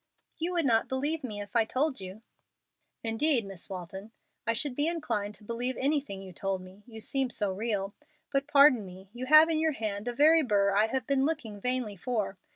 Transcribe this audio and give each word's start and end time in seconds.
"You 0.39 0.53
would 0.53 0.65
not 0.65 0.87
believe 0.89 1.23
me 1.23 1.41
if 1.41 1.55
I 1.55 1.63
told 1.63 2.01
you." 2.01 2.21
"Indeed, 3.03 3.45
Miss 3.45 3.69
Walton, 3.69 4.11
I 4.47 4.53
should 4.53 4.73
be 4.73 4.87
inclined 4.87 5.35
to 5.35 5.43
believe 5.43 5.77
anything 5.77 6.23
you 6.23 6.33
told 6.33 6.63
me, 6.63 6.81
you 6.87 6.99
seem 6.99 7.29
so 7.29 7.51
real. 7.53 7.93
But, 8.31 8.47
pardon 8.47 8.83
me, 8.83 9.11
you 9.13 9.27
have 9.27 9.47
in 9.47 9.59
your 9.59 9.73
hand 9.73 10.07
the 10.07 10.13
very 10.13 10.41
burr 10.41 10.71
I 10.73 10.87
have 10.87 11.05
been 11.05 11.23
looking 11.23 11.61
vainly 11.61 11.95
for. 11.95 12.35